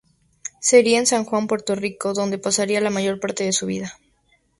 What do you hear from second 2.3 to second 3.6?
pasaría la mayor parte de